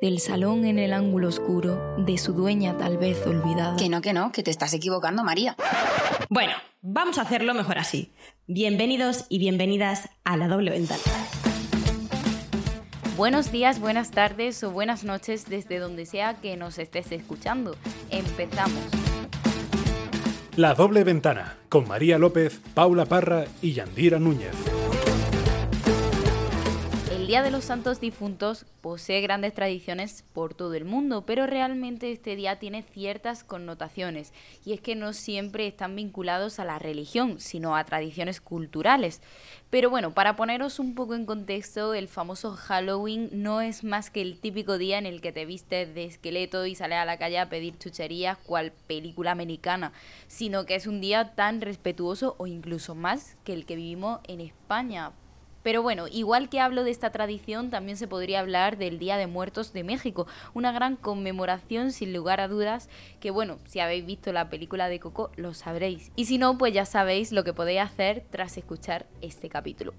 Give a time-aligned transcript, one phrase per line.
[0.00, 3.76] del salón en el ángulo oscuro, de su dueña tal vez olvidada.
[3.76, 5.56] Que no, que no, que te estás equivocando, María.
[6.30, 8.10] Bueno, vamos a hacerlo mejor así.
[8.46, 11.02] Bienvenidos y bienvenidas a la doble ventana.
[13.16, 17.76] Buenos días, buenas tardes o buenas noches desde donde sea que nos estés escuchando.
[18.08, 18.82] Empezamos.
[20.56, 24.54] La doble ventana con María López, Paula Parra y Yandira Núñez.
[27.30, 32.34] Día de los Santos Difuntos posee grandes tradiciones por todo el mundo, pero realmente este
[32.34, 34.32] día tiene ciertas connotaciones,
[34.64, 39.22] y es que no siempre están vinculados a la religión, sino a tradiciones culturales.
[39.70, 44.22] Pero bueno, para poneros un poco en contexto, el famoso Halloween no es más que
[44.22, 47.38] el típico día en el que te vistes de esqueleto y sales a la calle
[47.38, 49.92] a pedir chucherías cual película americana,
[50.26, 54.40] sino que es un día tan respetuoso o incluso más que el que vivimos en
[54.40, 55.12] España
[55.62, 59.26] pero bueno, igual que hablo de esta tradición, también se podría hablar del Día de
[59.26, 62.88] Muertos de México, una gran conmemoración sin lugar a dudas,
[63.20, 66.12] que bueno, si habéis visto la película de Coco lo sabréis.
[66.16, 69.94] Y si no, pues ya sabéis lo que podéis hacer tras escuchar este capítulo.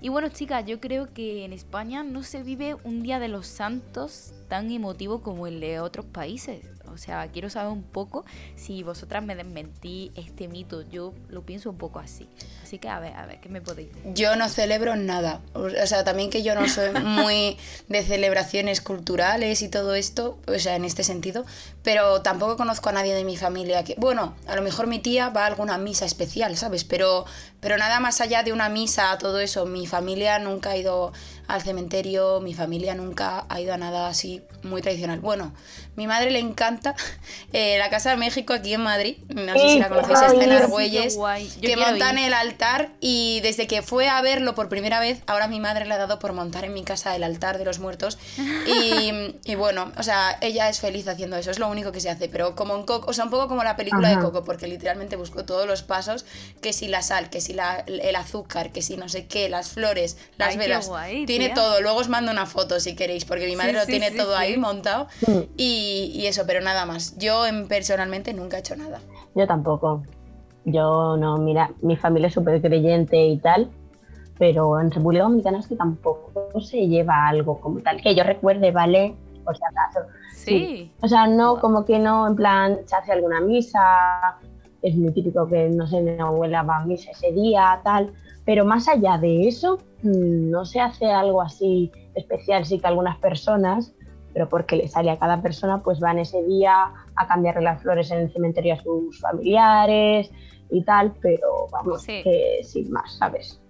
[0.00, 3.46] Y bueno, chicas, yo creo que en España no se vive un Día de los
[3.46, 6.75] Santos tan emotivo como el de otros países.
[6.96, 8.24] O sea, quiero saber un poco
[8.56, 10.80] si vosotras me desmentí este mito.
[10.88, 12.26] Yo lo pienso un poco así.
[12.62, 14.14] Así que a ver, a ver, ¿qué me podéis decir?
[14.14, 15.42] Yo no celebro nada.
[15.52, 20.58] O sea, también que yo no soy muy de celebraciones culturales y todo esto, o
[20.58, 21.44] sea, en este sentido,
[21.82, 25.28] pero tampoco conozco a nadie de mi familia que, bueno, a lo mejor mi tía
[25.28, 26.84] va a alguna misa especial, ¿sabes?
[26.84, 27.26] Pero,
[27.60, 31.12] pero nada más allá de una misa, todo eso, mi familia nunca ha ido
[31.48, 35.20] al cementerio, mi familia nunca ha ido a nada así muy tradicional.
[35.20, 35.52] Bueno,
[35.94, 36.94] mi madre le encanta
[37.52, 40.52] eh, la Casa de México aquí en Madrid, no sé si la conocéis, está en
[40.52, 41.18] Argüelles,
[41.60, 45.60] que montan el altar y desde que fue a verlo por primera vez, ahora mi
[45.60, 48.18] madre le ha dado por montar en mi casa el altar de los muertos.
[48.66, 49.12] Y,
[49.44, 52.28] y bueno, o sea, ella es feliz haciendo eso, es lo único que se hace,
[52.28, 55.16] pero como un Coco, o sea, un poco como la película de Coco, porque literalmente
[55.16, 56.24] busco todos los pasos,
[56.60, 59.70] que si la sal, que si la, el azúcar, que si no sé qué, las
[59.70, 60.90] flores, las velas
[61.38, 61.80] tiene todo.
[61.80, 65.06] Luego os mando una foto si queréis, porque mi madre lo tiene todo ahí montado.
[65.56, 67.16] Y, y, eso, pero nada más.
[67.18, 69.00] Yo personalmente nunca he hecho nada.
[69.34, 70.02] Yo tampoco.
[70.64, 73.70] Yo no, mira, mi familia es súper creyente y tal,
[74.38, 78.00] pero en República Dominicana es que tampoco se lleva algo como tal.
[78.02, 79.14] Que yo recuerde, ¿vale?
[79.44, 80.00] Por si acaso.
[80.34, 80.92] Sí.
[81.00, 84.38] O sea, no, como que no, en plan, se hace alguna misa,
[84.82, 88.12] es muy típico que, no sé, mi abuela va a misa ese día, tal,
[88.46, 92.64] pero más allá de eso, mm, no se hace algo así especial.
[92.64, 93.92] Sí que algunas personas,
[94.32, 98.10] pero porque le sale a cada persona, pues van ese día a cambiarle las flores
[98.12, 100.30] en el cementerio a sus familiares
[100.70, 103.60] y tal, pero vamos, que sin más, ¿sabes?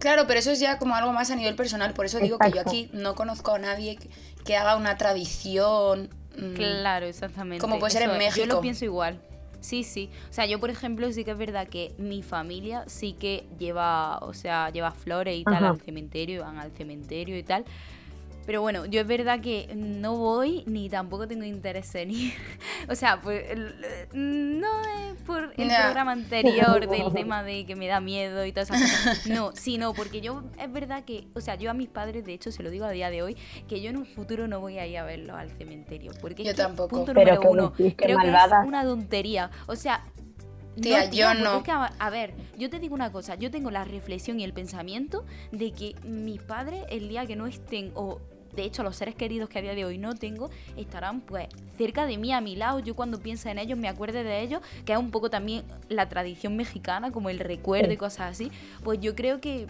[0.00, 2.50] Claro, pero eso es ya como algo más a nivel personal, por eso digo que
[2.50, 3.98] yo aquí no conozco a nadie
[4.44, 6.08] que, haga una tradición.
[6.36, 7.60] Mm, claro, exactamente.
[7.60, 8.46] Como puede ser en México.
[8.46, 9.20] Yo lo pienso igual.
[9.60, 10.10] Sí, sí.
[10.30, 14.18] O sea, yo por ejemplo sí que es verdad que mi familia sí que lleva,
[14.18, 17.64] o sea, lleva flores y tal al cementerio, van al cementerio y tal.
[18.48, 22.32] Pero bueno, yo es verdad que no voy ni tampoco tengo interés en ir.
[22.88, 23.44] o sea, pues,
[24.14, 28.70] no es por el programa anterior del tema de que me da miedo y todas
[28.70, 29.26] esas cosas.
[29.26, 32.50] No, sino porque yo es verdad que, o sea, yo a mis padres, de hecho,
[32.50, 33.36] se lo digo a día de hoy,
[33.68, 36.12] que yo en un futuro no voy a ir a verlos al cementerio.
[36.18, 36.88] Porque yo tampoco.
[36.88, 39.50] punto número uno, creo que es una tontería.
[39.66, 40.06] O sea,
[40.80, 41.62] Tía, yo no.
[41.98, 45.72] a, ver, yo te digo una cosa, yo tengo la reflexión y el pensamiento de
[45.72, 48.20] que mis padres el día que no estén o
[48.54, 52.06] de hecho los seres queridos que a día de hoy no tengo, estarán pues cerca
[52.06, 52.80] de mí, a mi lado.
[52.80, 56.08] Yo cuando pienso en ellos, me acuerde de ellos, que es un poco también la
[56.08, 58.50] tradición mexicana, como el recuerdo y cosas así.
[58.82, 59.68] Pues yo creo que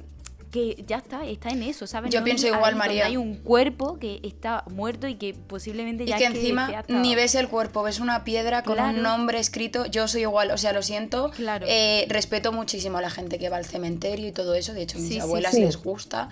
[0.50, 2.11] que ya está, está en eso, ¿sabes?
[2.12, 3.06] Yo pienso igual, María.
[3.06, 7.34] Hay un cuerpo que está muerto y que posiblemente ya y que encima ni ves
[7.34, 9.87] el cuerpo, ves una piedra con un nombre escrito.
[9.87, 11.31] Yo soy igual, o sea, lo siento.
[11.31, 11.67] Claro.
[11.69, 14.72] Eh, respeto muchísimo a la gente que va al cementerio y todo eso.
[14.72, 16.28] De hecho, a mis abuelas les gusta.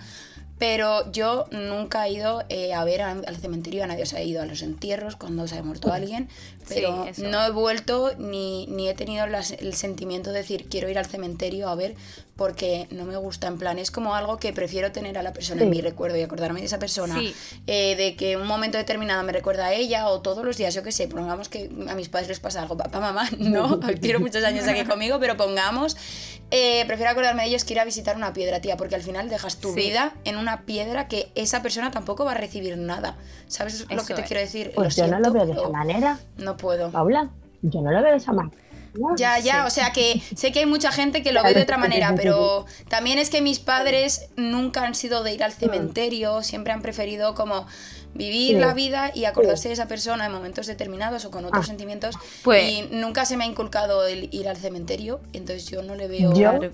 [0.57, 4.05] Pero yo nunca he ido eh, a ver al, cementerio, a nadie.
[4.05, 6.29] Se ha ido a los entierros cuando se ha muerto alguien,
[6.67, 11.05] pero no he vuelto ni, ni he tenido el sentimiento de decir quiero ir al
[11.05, 11.95] cementerio a ver
[12.37, 15.63] porque no me gusta, en plan, es como algo que prefiero tener a la persona
[15.63, 17.19] en mi recuerdo y acordarme de esa persona,
[17.65, 20.83] eh, de que un momento determinado me recuerda a ella o todos los días, yo
[20.83, 24.43] qué sé, pongamos que a mis padres les pasa algo, papá, mamá, no, quiero muchos
[24.43, 25.97] años aquí conmigo, pero pongamos,
[26.51, 29.29] eh, prefiero acordarme de ellos que ir a visitar una piedra, tía, porque al final
[29.29, 33.17] dejas tu vida en una piedra que esa persona tampoco va a recibir nada,
[33.47, 34.71] ¿sabes lo que te quiero decir?
[34.75, 36.19] Pues yo no lo veo de esa manera.
[36.37, 36.91] No puedo.
[36.91, 37.29] Paula,
[37.61, 38.57] yo no lo veo de esa manera.
[39.15, 41.77] Ya, ya, o sea que sé que hay mucha gente que lo ve de otra
[41.77, 46.73] manera, pero también es que mis padres nunca han sido de ir al cementerio, siempre
[46.73, 47.67] han preferido como
[48.15, 48.59] vivir Sí.
[48.59, 51.67] la vida y acordarse de esa persona en momentos determinados o con otros Ah.
[51.67, 52.15] sentimientos.
[52.43, 56.07] Pues- y nunca se me ha inculcado el ir al cementerio, entonces yo no le
[56.07, 56.33] veo.
[56.33, 56.71] Yo- Claro.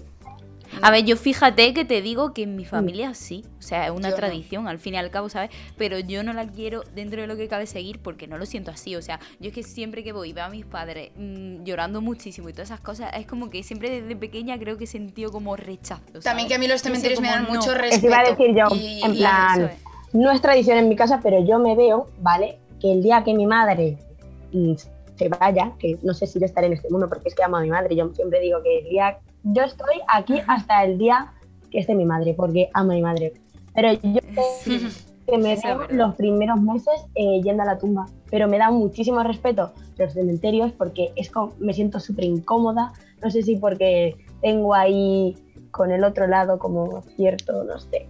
[0.82, 3.92] A ver, yo fíjate que te digo que en mi familia sí, o sea, es
[3.92, 4.20] una Yo no.
[4.20, 5.50] tradición al fin y al cabo, ¿sabes?
[5.78, 8.72] Pero yo no la quiero dentro de lo que cabe seguir porque no lo siento
[8.72, 11.64] así, o sea, yo es que siempre que voy y veo a mis padres mm,
[11.64, 14.88] llorando muchísimo y todas esas cosas, es como que siempre desde pequeña creo que he
[14.88, 16.02] sentido como rechazo.
[16.08, 16.24] ¿sabes?
[16.24, 17.50] También que a mí los cementerios me dan no.
[17.54, 18.08] mucho respeto.
[18.08, 19.72] iba a decir yo, y- en y- plan, es.
[20.14, 22.58] no es tradición en mi casa, pero yo me veo, ¿vale?
[22.82, 23.98] Que el día que mi madre
[24.52, 24.74] mm,
[25.16, 27.58] se vaya, que no sé si yo estaré en este mundo porque es que amo
[27.58, 31.34] a mi madre, yo siempre digo que el día, yo estoy aquí hasta el día
[31.72, 33.34] que esté mi madre, porque amo a mi madre.
[33.74, 34.20] Pero yo
[34.64, 34.88] Sí.
[35.28, 38.72] que me es veo los primeros meses eh, yendo a la tumba, pero me da
[38.72, 42.92] muchísimo respeto los cementerios porque es como, me siento súper incómoda,
[43.22, 45.36] no sé si porque tengo ahí
[45.72, 48.08] con el otro lado como cierto, no sé,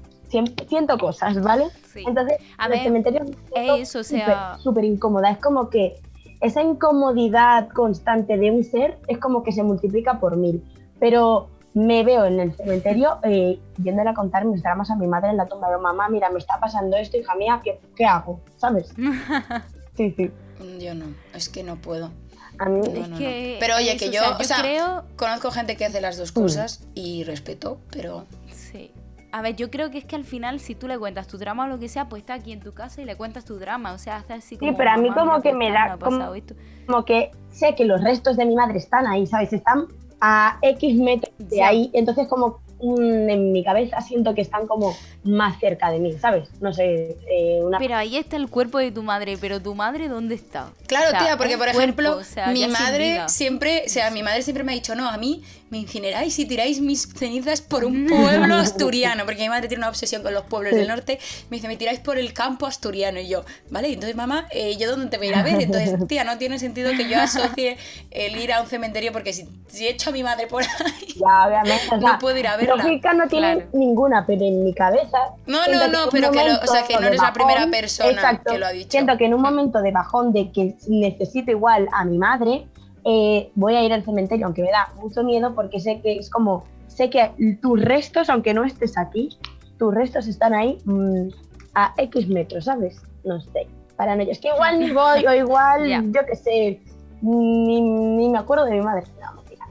[0.67, 1.65] siento cosas, ¿vale?
[1.85, 2.03] Sí.
[2.07, 5.95] Entonces, A los ver, cementerios me siento eso, o sea- súper incómoda, es como que
[6.41, 10.63] esa incomodidad constante de un ser es como que se multiplica por mil,
[11.03, 15.31] pero me veo en el cementerio eh, yéndole a contar mis dramas a mi madre
[15.31, 18.39] en la tumba de mamá, mira, me está pasando esto, hija mía, ¿qué, qué hago?
[18.55, 18.93] ¿Sabes?
[19.97, 20.31] Sí, sí.
[20.79, 21.05] Yo no,
[21.35, 22.09] es que no puedo.
[22.57, 25.03] A mí, No, Es no, Pero oye, que o yo, o sea, creo...
[25.17, 28.91] conozco gente que hace las dos cosas y respeto, pero Sí.
[29.33, 31.65] A ver, yo creo que es que al final, si tú le cuentas tu drama
[31.65, 33.91] o lo que sea, pues está aquí en tu casa y le cuentas tu drama.
[33.93, 34.75] O sea, hace así como.
[34.77, 36.55] pero a mí "Mamá, como que me da como- esto".
[36.87, 39.51] como que sé que los restos de mi madre están ahí, ¿sabes?
[39.53, 39.87] Están
[40.25, 41.67] a X metros de Ya.
[41.67, 46.13] ahí, entonces como mm, en mi cabeza siento que están como más cerca de mí,
[46.13, 46.49] ¿sabes?
[46.61, 47.77] No sé, eh, una...
[47.77, 50.71] Pero ahí está el cuerpo de tu madre, pero tu madre, ¿dónde está?
[50.87, 54.11] Claro, O sea, tía, porque por cuerpo, ejemplo, o sea, mi madre siempre, o sea,
[54.11, 55.43] mi madre siempre me ha dicho, no, a mí
[55.73, 59.89] me incineráis y tiráis mis cenizas por un pueblo asturiano, porque mi madre tiene una
[59.89, 61.17] obsesión con los pueblos del norte,
[61.49, 64.91] me dice, me tiráis por el campo asturiano, y yo, vale, entonces mamá, eh, ¿yo
[64.91, 65.59] dónde te voy a ir a ver?
[65.63, 67.77] Entonces, tía, no tiene sentido que yo asocie
[68.11, 70.69] el ir a un cementerio, porque si, si echo a mi madre por ahí,
[71.15, 72.75] Ya, obviamente, o no sea, puedo ir a verla.
[72.75, 73.69] lógica no tiene Claro.
[73.73, 75.17] ninguna, pero en mi cabeza...
[75.47, 78.53] No, no, no, pero que lo- o sea, que no eres la primera persona exacto,
[78.53, 78.91] que lo ha dicho.
[78.91, 82.67] Siento que en un momento de bajón de que necesito igual a mi madre,
[83.05, 86.29] eh, voy a ir al cementerio, aunque me da mucho miedo porque sé que es
[86.29, 89.29] como, sé que tus restos, aunque no estés aquí,
[89.77, 91.29] tus restos están ahí mm,
[91.75, 93.01] a X metros, ¿sabes?
[93.23, 94.29] No sé, para ellos.
[94.29, 96.79] Es que igual ni voy o igual, yo qué sé,
[97.21, 99.05] ni, ni me acuerdo de mi madre.
[99.21, 99.65] No, mentira.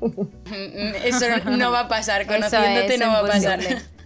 [1.04, 3.60] Eso no va a pasar, conociéndote es no va a pasar.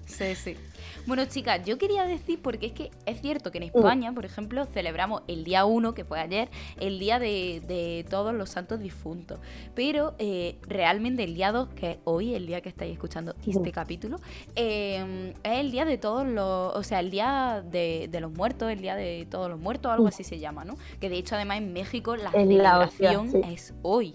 [0.07, 0.57] Sí, sí.
[1.07, 4.65] Bueno, chicas, yo quería decir, porque es que es cierto que en España, por ejemplo,
[4.65, 6.49] celebramos el día 1, que fue ayer,
[6.81, 9.39] el día de, de todos los santos difuntos.
[9.75, 13.71] Pero eh, realmente el día 2, que es hoy, el día que estáis escuchando este
[13.71, 14.19] capítulo,
[14.57, 16.75] eh, es el día de todos los.
[16.75, 20.09] O sea, el día de, de los muertos, el día de todos los muertos, algo
[20.09, 20.77] así se llama, ¿no?
[21.01, 23.41] Que de hecho, además, en México la celebración sí.
[23.45, 24.15] es hoy.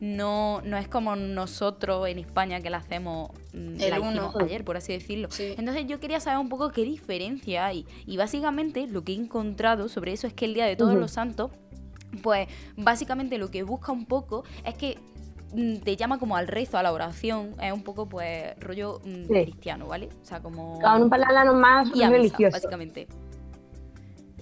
[0.00, 4.32] No, no es como nosotros en España que la hacemos mm, El la uno.
[4.40, 5.28] ayer, por así decirlo.
[5.30, 5.54] Sí.
[5.58, 7.86] Entonces yo quería saber un poco qué diferencia hay.
[8.06, 11.10] Y básicamente lo que he encontrado sobre eso es que el Día de Todos los
[11.10, 11.50] Santos,
[12.22, 14.98] pues básicamente lo que busca un poco es que
[15.52, 19.26] mm, te llama como al rezo, a la oración, es un poco pues rollo mm,
[19.26, 19.42] Sí.
[19.44, 20.08] cristiano, ¿vale?
[20.22, 20.80] O sea, como...
[20.80, 22.56] Con un plano más y a misa, religioso.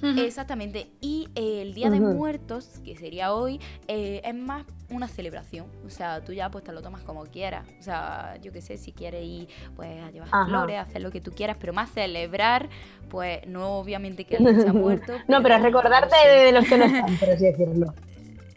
[0.02, 0.90] Exactamente.
[1.00, 2.00] Y eh, el Día de.
[2.00, 5.66] Muertos, que sería hoy, eh, es más una celebración.
[5.86, 7.66] O sea, tú ya pues te lo tomas como quieras.
[7.78, 10.46] O sea, yo qué sé, si quieres ir pues a llevar Ajá.
[10.46, 12.68] flores, a hacer lo que tú quieras, pero más celebrar,
[13.08, 15.12] pues no obviamente que alguien se ha muerto.
[15.28, 17.94] no, pero recordarte de los que no están, por así decirlo.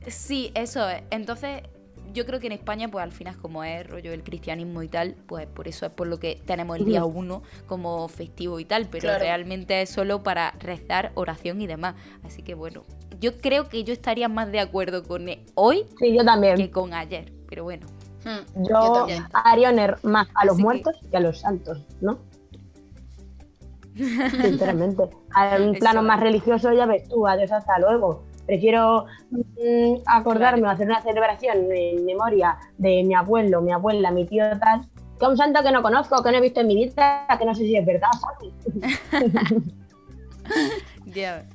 [0.07, 1.03] Sí, eso es.
[1.11, 1.61] Entonces,
[2.13, 5.15] yo creo que en España, pues al final, como es rollo el cristianismo y tal,
[5.27, 7.05] pues por eso es por lo que tenemos el día.
[7.05, 9.19] 1 como festivo y tal, pero Claro.
[9.19, 11.95] realmente es solo para rezar, oración y demás.
[12.23, 12.83] Así que bueno,
[13.19, 16.55] yo creo que yo estaría más de acuerdo con e- hoy Sí, yo también.
[16.57, 17.87] que con ayer, pero bueno.
[18.23, 22.19] Mm, Yo, haría honor más a los Así que- muertos que a los santos, ¿no?
[23.95, 25.03] Sinceramente.
[25.35, 28.23] A un plano más religioso, ya ves tú, adiós, hasta luego.
[28.51, 34.25] Prefiero mm, acordarme o hacer una celebración en memoria de mi abuelo, mi abuela, mi
[34.25, 34.81] tío tal,
[35.17, 37.45] que a un santo que no conozco, que no he visto en mi vida, que
[37.45, 39.63] no sé si es verdad, ¿sabes?
[41.05, 41.45] Ya.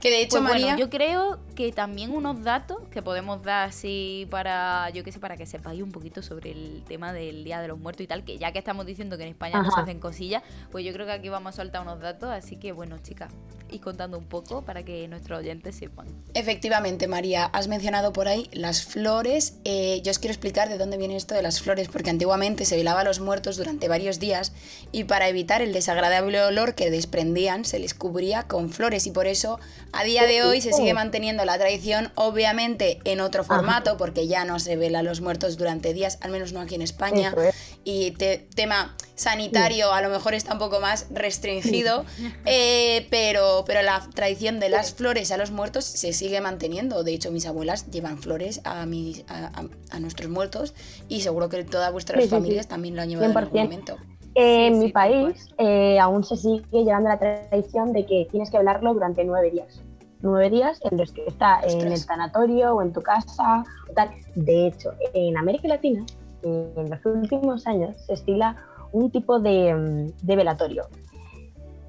[0.00, 4.28] Que de hecho, Pues bueno, yo creo que también unos datos que podemos dar así
[4.30, 7.66] para, yo qué sé, para que sepáis un poquito sobre el tema del Día de
[7.66, 9.98] los Muertos y tal, que ya que estamos diciendo que en España no se hacen
[9.98, 13.32] cosillas, pues yo creo que aquí vamos a soltar unos datos, así que bueno, chicas,
[13.70, 16.06] y contando un poco para que nuestros oyentes sepan.
[16.34, 19.56] Efectivamente, María, has mencionado por ahí las flores.
[19.64, 22.76] Eh, yo os quiero explicar de dónde viene esto de las flores, porque antiguamente se
[22.76, 24.52] velaba a los muertos durante varios días
[24.92, 29.26] y para evitar el desagradable olor que desprendían se les cubría con flores y por
[29.26, 29.58] eso
[29.92, 34.44] a día de hoy se sigue manteniendo la tradición, obviamente en otro formato, porque ya
[34.44, 37.32] no se vela a los muertos durante días, al menos no aquí en España.
[37.48, 37.54] Es.
[37.84, 42.04] Y te- tema sanitario a lo mejor está un poco más restringido,
[42.44, 47.02] eh, pero, pero la tradición de las flores a los muertos se sigue manteniendo.
[47.04, 50.74] De hecho, mis abuelas llevan flores a, mis, a, a- a nuestros muertos
[51.08, 52.34] y seguro que todas vuestras Sí, sí, sí.
[52.34, 53.62] familias también lo han llevado en algún 100%.
[53.62, 53.96] momento.
[54.34, 58.58] Eh, en mi país eh, aún se sigue llevando la tradición de que tienes que
[58.58, 59.80] velarlo durante nueve días.
[60.22, 64.10] Nueve días en los que está en el tanatorio o en tu casa tal.
[64.34, 66.04] De hecho, en América Latina,
[66.42, 68.56] en los últimos años, se estila
[68.92, 70.88] un tipo de, de velatorio.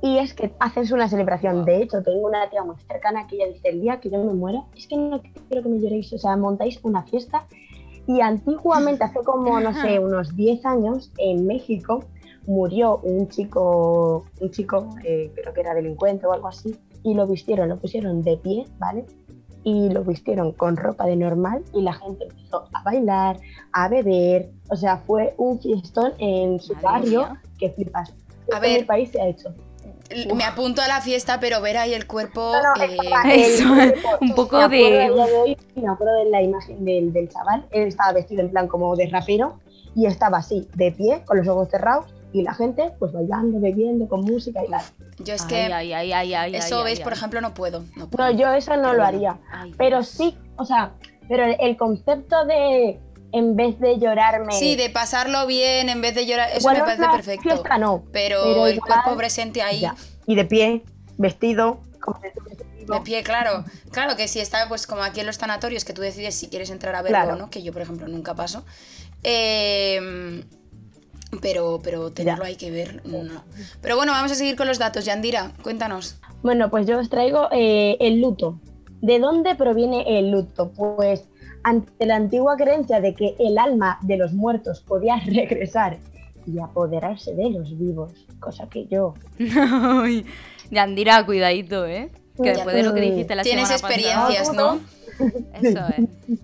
[0.01, 1.65] Y es que haces una celebración.
[1.65, 4.33] De hecho, tengo una tía muy cercana que ella dice, el día que yo me
[4.33, 6.13] muera, es que no quiero que me lloréis.
[6.13, 7.47] O sea, montáis una fiesta.
[8.05, 12.05] Y antiguamente, hace como, no sé, unos 10 años, en México,
[12.45, 17.27] murió un chico, un chico, eh, creo que era delincuente o algo así, y lo
[17.27, 19.05] vistieron, lo pusieron de pie, ¿vale?
[19.63, 23.39] Y lo vistieron con ropa de normal y la gente empezó a bailar,
[23.73, 27.41] a beber, o sea, fue un fiestón en su Madre barrio mía.
[27.59, 28.13] que flipas.
[28.53, 28.79] A En ver.
[28.81, 29.53] mi país se ha hecho.
[30.33, 32.53] Me apunto a la fiesta, pero ver ahí el cuerpo...
[32.53, 36.15] No, no, eh, estaba el Eso, cuerpo- un poco me de- de hoy, me acuerdo
[36.23, 39.59] de la imagen del, del chaval, él estaba vestido en plan como de rapero
[39.95, 42.05] y estaba así, de pie, con los ojos cerrados
[42.39, 44.81] y la gente pues bailando, bebiendo, con música y tal.
[45.19, 47.17] yo es que ay, ay, ay, ay, eso, ay, ves, ay, por ay.
[47.17, 47.83] ejemplo, no puedo.
[47.95, 48.29] No, puedo.
[48.31, 49.39] No, yo eso no Pero lo haría.
[49.51, 50.93] Ay, Pero sí, o sea,
[51.27, 52.99] pero el, el concepto de
[53.33, 54.53] en vez de llorarme.
[54.53, 57.41] Sí, de pasarlo bien en vez de llorar, eso me parece perfecto.
[57.43, 58.03] Fiesta no.
[58.13, 59.81] Pero, pero el igual- cuerpo presente ahí...
[59.81, 59.95] ya.
[60.25, 60.83] Y de pie,
[61.17, 62.19] vestido, como
[62.79, 62.93] vivo.
[62.93, 63.65] De pie, claro.
[63.91, 66.69] Claro que si está, pues como aquí en los tanatorios, que tú decides si quieres
[66.69, 67.33] entrar a verlo Claro.
[67.33, 68.63] o no, que yo, por ejemplo, nunca paso.
[69.23, 70.43] Eh,
[71.41, 72.47] pero, pero tenerlo Ya.
[72.49, 73.43] hay que ver, no.
[73.81, 75.05] Pero bueno, vamos a seguir con los datos.
[75.05, 76.19] Yandira, cuéntanos.
[76.41, 78.59] Bueno, pues yo os traigo eh, el luto.
[79.01, 80.71] ¿De dónde proviene el luto?
[80.71, 81.25] Pues
[81.63, 85.97] ante la antigua creencia de que el alma de los muertos podía regresar
[86.45, 89.13] y apoderarse de los vivos, cosa que yo
[90.71, 92.09] Yandira, cuidadito, ¿eh?
[92.41, 94.79] Que después de lo que dijiste la Tienes semana pasada- experiencias, ¿no?
[95.61, 96.39] Eso es.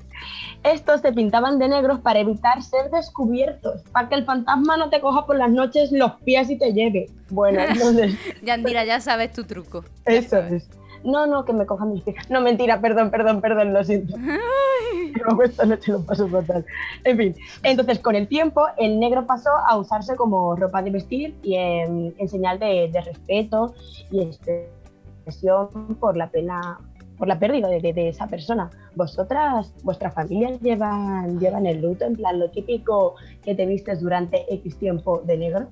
[0.64, 5.02] Estos se pintaban de negros para evitar ser descubiertos, para que el fantasma no te
[5.02, 7.10] coja por las noches los pies y te lleve.
[7.30, 9.84] Bueno, entonces, Yandira, ya sabes tu truco.
[10.06, 10.70] eso es.
[11.04, 12.16] No, no, que me cojan mis pies.
[12.30, 14.16] No, mentira, perdón, perdón, perdón, lo siento.
[15.26, 16.66] Luego esta noche lo paso fatal.
[17.04, 21.36] En fin, entonces con el tiempo el negro pasó a usarse como ropa de vestir
[21.44, 23.74] y en, en señal de, de respeto
[24.12, 26.80] y expresión por la pena,
[27.18, 28.70] por la pérdida de, de- de esa persona.
[28.96, 34.52] ¿Vosotras, vuestras familias llevan, llevan el luto, en plan lo típico que te vistes durante
[34.54, 35.68] X tiempo de negro?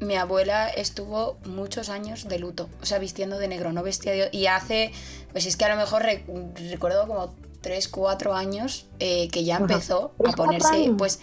[0.00, 4.28] Mi abuela estuvo muchos años de luto, o sea, vistiendo de negro, no vestía de...
[4.32, 4.90] Y hace,
[5.30, 6.24] pues es que a lo mejor re-
[6.70, 11.20] recuerdo como 3, 4 años eh, que ya empezó a ¿Tres, cuatro ponerse, pues...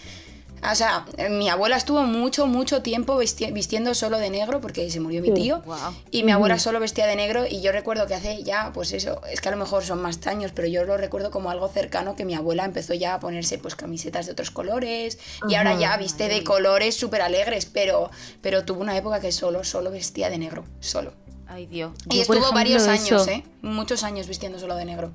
[0.70, 5.00] O sea, mi abuela estuvo mucho, mucho tiempo vesti- vistiendo solo de negro porque se
[5.00, 5.62] murió mi tío.
[5.64, 5.94] Guau.
[6.12, 9.22] Y mi abuela solo vestía de negro y yo recuerdo que hace ya, pues eso,
[9.32, 12.16] es que a lo mejor son más años, pero yo lo recuerdo como algo cercano
[12.16, 15.96] que mi abuela empezó ya a ponerse pues camisetas de otros colores y ahora ya
[15.98, 18.10] viste de colores súper alegres, pero,
[18.42, 21.14] pero tuvo una época que solo, solo vestía de negro, solo.
[21.48, 21.92] Ay, Dios.
[22.12, 23.44] Y Yo, estuvo varios años, eso- ¿eh?
[23.64, 25.12] Muchos años vistiendo solo de negro.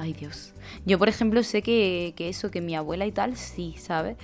[0.00, 0.52] Ay, Dios.
[0.86, 4.16] Yo, por ejemplo, sé que, que eso, que mi abuela y tal, sí, ¿sabes?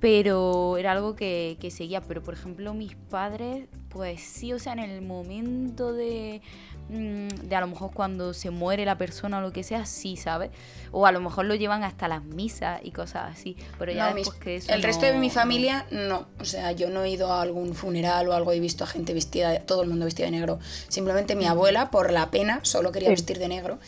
[0.00, 2.00] Pero era algo que, que seguía.
[2.00, 6.42] Pero, por ejemplo, mis padres, pues sí, o sea, en el momento de,
[6.90, 10.16] mm, de a lo mejor cuando se muere la persona o lo que sea, sí,
[10.16, 10.50] ¿sabes?
[10.92, 13.56] O a lo mejor lo llevan hasta las misas y cosas así.
[13.78, 16.26] Pero ya No, mis- después que eso el resto de mi familia, no.
[16.40, 18.86] O sea, yo no he ido a algún funeral o algo y he visto a
[18.86, 20.58] gente vestida, todo el mundo vestido de negro.
[20.88, 23.14] Simplemente mi abuela, por la pena, solo quería Sí.
[23.14, 23.78] vestir de negro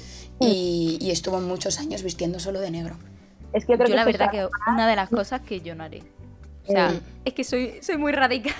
[0.40, 2.96] y, y estuvo muchos años vistiendo solo de negro.
[3.52, 5.84] Es que yo creo Yo la verdad que una de las cosas que yo no
[5.84, 6.02] haré.
[6.66, 7.00] O sea, Eh.
[7.24, 8.52] es que soy, soy muy radical.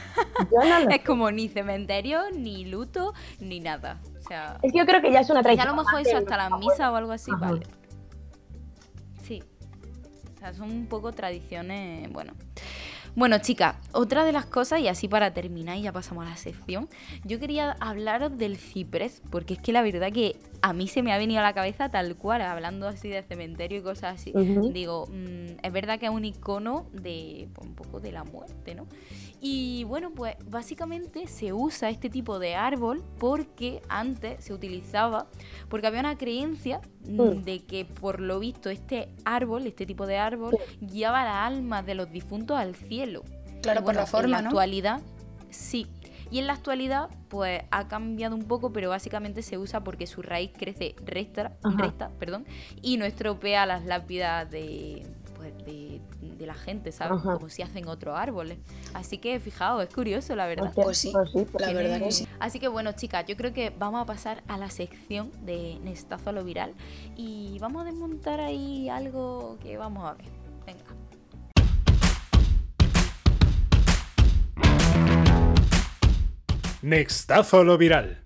[0.51, 4.01] yo no lo Es como ni cementerio, ni luto, ni nada.
[4.19, 5.69] O sea, Es que yo creo que ya es una ya tradición.
[5.69, 7.47] a lo mejor eso hasta la misa o algo así, Ajá.
[7.47, 7.67] vale.
[9.23, 9.43] Sí.
[10.37, 12.33] O sea, son un poco tradiciones, bueno.
[13.19, 16.37] Bueno, chicas, otra de las cosas, y así para terminar y ya pasamos a la
[16.37, 16.89] sección,
[17.25, 21.13] yo quería hablaros del ciprés, porque es que la verdad que a mí se me
[21.13, 24.33] ha venido a la cabeza tal cual, hablando así de cementerio y cosas así.
[24.73, 28.77] Digo, mm, es verdad que es un icono de pues, un poco de la muerte,
[28.77, 28.87] ¿no?
[29.41, 35.27] Y bueno, pues básicamente se usa este tipo de árbol porque antes se utilizaba,
[35.69, 37.45] porque había una creencia mm, Mm.
[37.45, 41.95] de que por lo visto este árbol, este tipo de árbol, guiaba las almas de
[41.95, 43.08] los difuntos al cielo.
[43.63, 44.49] Claro, Y por la forma, En la ¿no?
[44.49, 45.01] actualidad,
[45.51, 45.87] sí.
[46.31, 50.21] Y en la actualidad, pues ha cambiado un poco, pero básicamente se usa porque su
[50.23, 51.77] raíz crece recta, Ajá.
[51.79, 52.45] recta perdón,
[52.83, 57.21] y no estropea las lápidas de, pues, de, de la gente, ¿sabes?
[57.21, 57.35] Ajá.
[57.37, 58.59] Como si hacen otros árboles.
[58.93, 60.71] Así que fijaos, es curioso, la verdad.
[60.75, 62.29] Pues sí, pues sí, pues la verdad que sí.
[62.41, 66.29] Así que bueno, chicas, yo creo que vamos a pasar a la sección de Nestazo
[66.29, 66.75] a lo viral
[67.17, 70.27] y vamos a desmontar ahí algo que vamos a ver.
[76.83, 78.23] Nextazo a lo viral.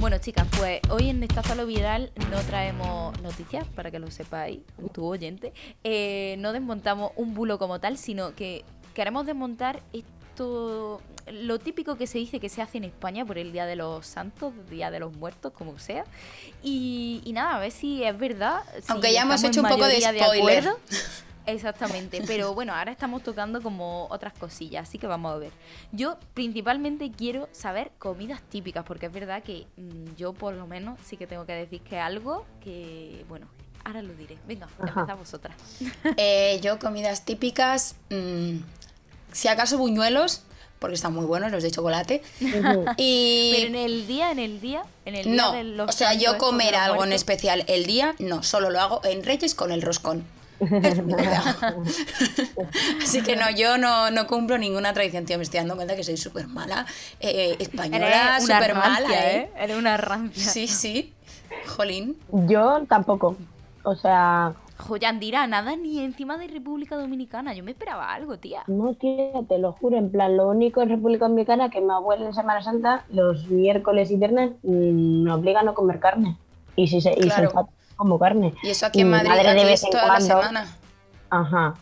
[0.00, 4.10] Bueno, chicas, pues hoy en Nestazo a lo viral no traemos noticias, para que lo
[4.10, 4.60] sepáis,
[4.94, 5.52] tu oyente.
[5.84, 12.06] Eh, no desmontamos un bulo como tal, sino que queremos desmontar esto, lo típico que
[12.06, 15.00] se dice que se hace en España por el Día de los Santos, Día de
[15.00, 16.04] los Muertos, como sea.
[16.62, 18.62] Y, y nada, a ver si es verdad.
[18.80, 20.22] si Aunque ya hemos hecho un poco de spoiler.
[20.38, 20.78] acuerdo.
[21.48, 25.50] Exactamente, pero bueno, ahora estamos tocando como otras cosillas, así que vamos a ver.
[25.92, 30.98] Yo principalmente quiero saber comidas típicas, porque es verdad que mm, yo por lo menos
[31.04, 33.46] sí que tengo que decir que algo que, bueno,
[33.84, 34.36] ahora lo diré.
[34.46, 35.56] Venga, empezad vosotras.
[36.16, 38.58] Eh, yo, comidas típicas, mm,
[39.32, 40.42] si acaso buñuelos,
[40.78, 42.22] porque están muy buenos los de chocolate.
[42.98, 45.92] Y Pero en el día, en el día, en el día no, de los o
[45.92, 49.72] sea, yo comer algo en especial el día, no, solo lo hago en Reyes con
[49.72, 50.24] el roscón.
[53.02, 55.36] Así que no, yo no, no cumplo ninguna tradición, tío.
[55.38, 56.86] Me estoy dando cuenta que soy súper mala,
[57.20, 59.50] eh, española, Eres una súper rancia, mala, ¿eh?
[59.58, 60.44] Eres una rancia.
[60.44, 61.12] Sí, sí.
[61.66, 62.16] Jolín.
[62.32, 63.36] Yo tampoco.
[63.84, 67.54] O sea, Joyandira, nada ni encima de República Dominicana.
[67.54, 68.62] Yo me esperaba algo, tía.
[68.66, 69.96] no, tía, te lo juro.
[69.96, 74.10] En plan, lo único en República Dominicana que mi abuela en Semana Santa, los miércoles
[74.10, 76.36] y viernes, mm, me obliga a no comer carne.
[76.76, 77.34] Y si se, y Claro.
[77.34, 77.68] se enfada,
[77.98, 78.54] como carne.
[78.62, 80.26] Y eso aquí en Madrid madre de vez en toda la cuando.
[80.26, 80.76] semana.
[81.28, 81.74] Ajá.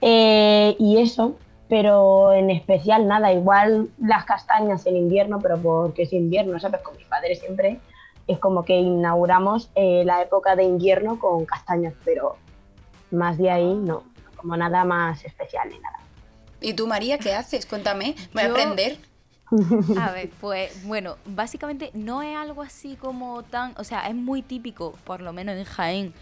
[0.00, 1.36] Eh, y eso,
[1.68, 6.82] pero en especial nada, igual las castañas en invierno, pero porque es invierno, ¿sabes?
[6.82, 7.80] Con mi padre siempre
[8.28, 12.36] es como que inauguramos eh, la época de invierno con castañas, pero
[13.10, 14.04] más de ahí no,
[14.36, 15.98] como nada más especial ni nada.
[16.60, 17.66] ¿Y tú, María, qué haces?
[17.66, 18.14] Cuéntame.
[18.32, 18.98] Voy a aprender.
[19.98, 24.42] A ver, pues bueno, básicamente no es algo así como tan, o sea, es muy
[24.42, 26.14] típico, por lo menos en Jaén,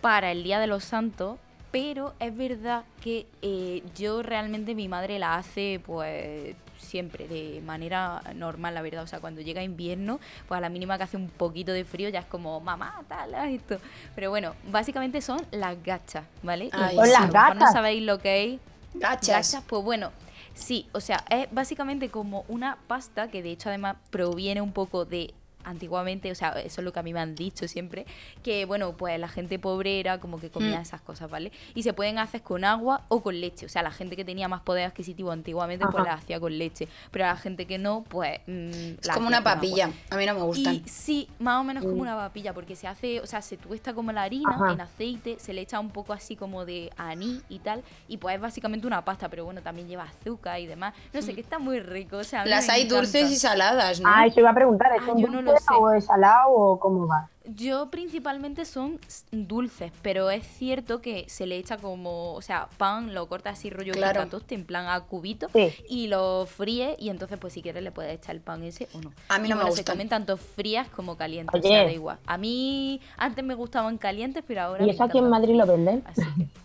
[0.00, 1.38] para el Día de los Santos,
[1.70, 8.22] pero es verdad que eh, yo realmente mi madre la hace pues siempre de manera
[8.34, 11.28] normal, la verdad, o sea, cuando llega invierno, pues a la mínima que hace un
[11.28, 13.78] poquito de frío ya es como, mamá, tal, esto.
[14.14, 16.68] Pero bueno, básicamente son las gachas, ¿vale?
[16.72, 18.60] Ay, Y Son si las mejor no sabéis lo que es,
[18.94, 19.52] Gachas.
[19.52, 20.12] Gachas, pues bueno,
[20.54, 25.04] sí, o sea, es básicamente como una pasta que de hecho además proviene un poco
[25.04, 25.34] de
[25.64, 28.06] antiguamente, o sea, eso es lo que a mí me han dicho siempre,
[28.42, 30.82] que bueno, pues la gente pobre era como que comía Mm.
[30.82, 31.52] esas cosas, ¿vale?
[31.74, 34.48] Y se pueden hacer con agua o con leche, o sea, la gente que tenía
[34.48, 38.40] más poder adquisitivo antiguamente pues las hacía con leche, pero la gente que no, pues...
[38.46, 39.90] mm, Es la como una papilla.
[40.10, 40.74] A mí no me gustan.
[40.74, 42.00] Y sí, más o menos como Mm.
[42.00, 44.72] una papilla, porque se hace, o sea, se tuesta como la harina Ajá.
[44.72, 48.34] en aceite, se le echa un poco así como de anís y tal, y pues
[48.36, 50.94] es básicamente una pasta, pero bueno, también lleva azúcar y demás.
[51.12, 53.00] No sé, que está muy rico, o sea, a mí Las me hay encanta.
[53.02, 54.08] dulces y saladas, ¿no?
[54.12, 56.50] Ah, eso iba a preguntar, ¿es Ah, un yo no lo dulce o es salado
[56.50, 57.28] o cómo va?
[57.46, 58.98] Yo principalmente son
[59.30, 63.68] dulces, pero es cierto que se le echa como, o sea, pan, lo corta así
[63.68, 64.20] rollo Claro.
[64.22, 65.70] picatoste, en plan a cubito, Sí.
[65.88, 69.00] y lo fríe, y entonces pues si quieres le puedes echar el pan ese o
[69.02, 69.12] no.
[69.28, 71.68] A mí Y no me bueno, se comen tanto frías como calientes, o Oye.
[71.68, 72.18] sea, da igual.
[72.24, 76.02] A mí antes me gustaban calientes, pero ahora ¿Y eso aquí en Madrid lo venden?
[76.06, 76.48] Así que-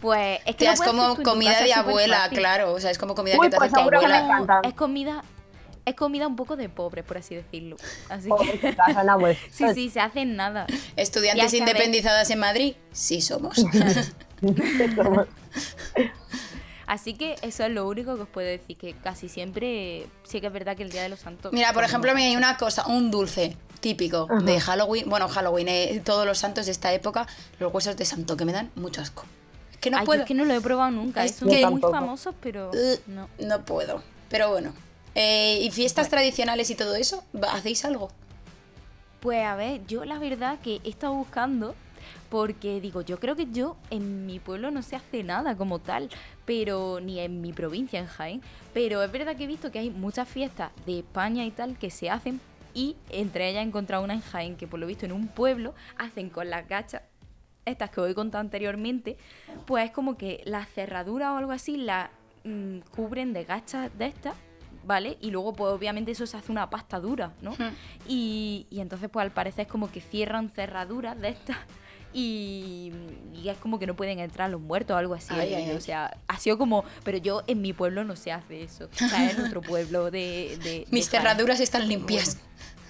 [0.00, 2.38] Pues es que Tía, lo es como comida casa, de abuela, fácil.
[2.38, 2.72] claro.
[2.74, 4.60] O sea, es como comida Uy, que te pues hace tu abuela.
[4.62, 5.24] Es comida,
[5.86, 7.76] es comida un poco de pobre, por así decirlo.
[8.10, 8.28] Así
[8.60, 8.76] que,
[9.08, 9.30] agua.
[9.50, 10.66] sí, sí, se hace en nada.
[10.96, 12.74] ¿Estudiantes independizadas en Madrid?
[12.92, 13.56] Sí somos.
[16.86, 20.46] Así que eso es lo único que os puedo decir, que casi siempre sí que
[20.46, 21.52] es verdad que el Día de los Santos...
[21.52, 24.40] Mira, por pues, ejemplo, mí hay una cosa, un dulce típico Ajá.
[24.44, 25.08] de Halloween.
[25.08, 27.26] Bueno, Halloween, eh, todos los santos de esta época,
[27.58, 29.24] los huesos de santo, que me dan mucho asco.
[29.72, 30.20] Es que no Ay, puedo.
[30.22, 33.28] es que no lo he probado nunca, Es que- muy famosos, pero Uh, no.
[33.40, 34.02] No puedo.
[34.28, 34.72] Pero bueno.
[35.18, 37.24] Eh, ¿Y fiestas tradicionales y todo eso?
[37.34, 38.10] ¿Va- ¿Hacéis algo?
[39.20, 41.74] Pues a ver, yo la verdad que he estado buscando
[42.28, 46.10] porque digo, yo creo que yo en mi pueblo no se hace nada como tal,
[46.44, 48.42] pero ni en mi provincia, en Jaén,
[48.74, 51.90] pero es verdad que he visto que hay muchas fiestas de España y tal que
[51.90, 52.38] se hacen
[52.74, 55.72] y entre ellas he encontrado una en Jaén que por lo visto en un pueblo
[55.96, 57.00] hacen con las gachas
[57.64, 59.16] estas que os he contado anteriormente,
[59.66, 62.10] pues es como que la cerradura o algo así la
[62.44, 64.34] mm, cubren de gachas de estas,
[64.86, 65.18] ¿vale?
[65.20, 67.50] Y luego, pues obviamente eso se hace una pasta dura, ¿no?
[67.52, 67.74] Hmm.
[68.08, 71.56] Y, y entonces, pues al parecer es como que cierran cerraduras de estas.
[72.18, 72.92] Y,
[73.34, 75.34] y es como que no pueden entrar los muertos o algo así.
[75.34, 75.76] Ay, ay, ay.
[75.76, 76.84] O sea, ha sido como.
[77.04, 78.88] Pero yo en mi pueblo no se hace eso.
[78.94, 80.56] O sea, en otro pueblo de.
[80.62, 81.22] de- de Mis Jaén.
[81.24, 82.38] cerraduras están limpias.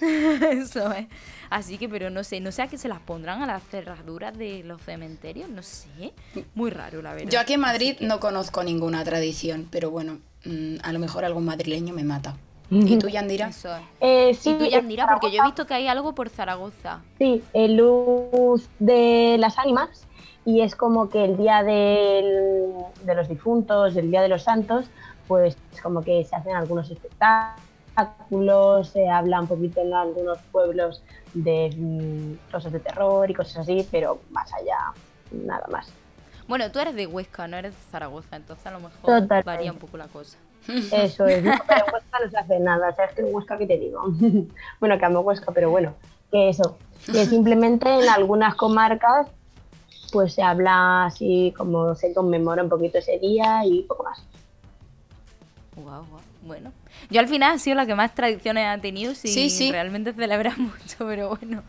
[0.51, 1.07] Eso es.
[1.49, 4.37] Así que, pero no sé, no sé a qué se las pondrán a las cerraduras
[4.37, 6.13] de los cementerios, no sé.
[6.55, 7.29] Muy raro, la verdad.
[7.31, 11.23] Yo aquí en Madrid que- no conozco ninguna tradición, pero bueno, mm, a lo mejor
[11.25, 12.35] algún madrileño me mata.
[12.69, 13.47] ¿Y tú, Yandira?
[13.47, 13.81] Eso es.
[14.01, 16.99] Eh, sí, y tú, Yandira, porque yo he Zaragoza, visto que hay algo por Zaragoza.
[17.17, 20.05] Sí, el luz de las ánimas
[20.43, 24.85] y es como que el día del- de los difuntos, el día de los santos,
[25.29, 27.61] pues es como que se hacen algunos espectáculos,
[28.83, 33.87] se habla un poquito en algunos pueblos de mm, cosas de terror y cosas así,
[33.91, 34.77] pero más allá,
[35.31, 35.91] nada más.
[36.47, 39.43] Bueno, tú eres de Huesca, no eres de Zaragoza, entonces a lo mejor Totalmente.
[39.43, 40.37] varía un poco la cosa.
[40.67, 43.33] Eso es, no, pero en Huesca no se hace nada, o sea, es que en
[43.33, 44.03] Huesca, ¿qué te digo?
[44.79, 45.93] bueno, que amo Huesca, pero bueno,
[46.31, 49.27] que eso, que simplemente en algunas comarcas
[50.11, 54.23] pues se habla así como se conmemora un poquito ese día y poco más.
[55.99, 56.21] Guau, guau.
[56.43, 56.71] Bueno,
[57.09, 59.71] yo al final he sido la que más tradiciones ha tenido sin Sí, sí.
[59.71, 61.63] realmente celebrar mucho, pero bueno.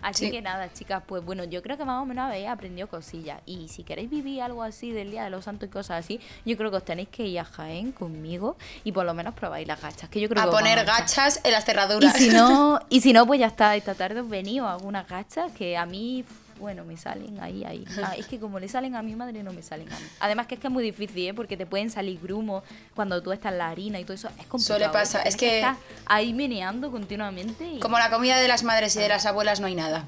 [0.00, 0.30] Así Sí.
[0.30, 3.40] que nada, chicas, pues bueno, yo creo que más o menos habéis aprendido cosillas.
[3.46, 6.56] Y si queréis vivir algo así del Día de los Santos y cosas así, yo
[6.56, 9.80] creo que os tenéis que ir a Jaén conmigo y por lo menos probáis las
[9.82, 10.08] gachas.
[10.08, 12.16] Que yo creo A que poner gachas en las Y cerraduras.
[12.16, 15.76] si no, y si no, pues ya está, esta tarde os venido algunas gachas que
[15.76, 16.24] a mí,
[16.58, 17.84] bueno, me salen ahí, ahí.
[18.04, 20.06] Ah, es que como le salen a mi madre, no me salen a mí.
[20.20, 21.34] Además que es que es muy difícil, ¿eh?
[21.34, 22.62] Porque te pueden salir grumos
[22.94, 24.28] cuando tú estás en la harina y todo eso.
[24.38, 24.60] Es complicado.
[24.60, 24.90] Suele ¿eh?
[24.92, 27.80] Tienes es que- estar ahí meneando continuamente y...
[27.80, 30.04] Como la comida de las madres y de las abuelas no hay nada.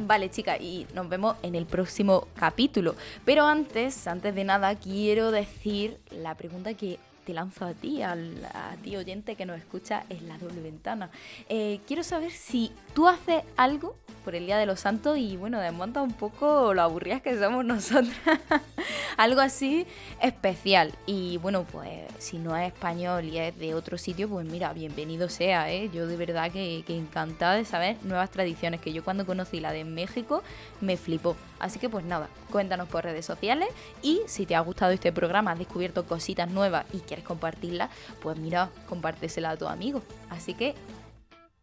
[0.00, 2.94] Vale, chicas, y nos vemos en el próximo capítulo.
[3.24, 8.42] Pero antes, antes de nada, quiero decir la pregunta que te lanzo a ti, al,
[8.54, 11.10] a ti oyente que nos escucha en la doble ventana.
[11.48, 13.96] Eh, quiero saber si tú haces algo
[14.28, 17.64] por el Día de los Santos y bueno, desmonta un poco lo aburridas que somos
[17.64, 18.14] nosotras.
[19.16, 19.86] algo así
[20.20, 20.92] especial.
[21.06, 21.88] Y bueno, pues
[22.18, 25.88] si no es español y es de otro sitio, pues mira, bienvenido sea, ¿eh?
[25.94, 29.72] Yo de verdad que, que encantada de saber nuevas tradiciones, que yo cuando conocí la
[29.72, 30.42] de México
[30.82, 31.34] me flipó.
[31.58, 33.70] Así que pues nada, cuéntanos por redes sociales
[34.02, 37.88] y si te ha gustado este programa, has descubierto cositas nuevas y quieres compartirlas,
[38.20, 40.02] pues mira, compártesela a tu amigo.
[40.28, 40.74] Así que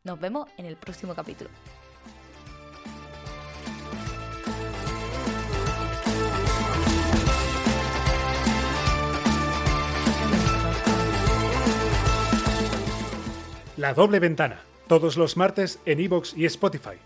[0.03, 1.51] nos vemos en el próximo capítulo.
[13.77, 16.97] La doble ventana, todos los martes en iVoox y Spotify.